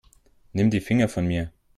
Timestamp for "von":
1.09-1.27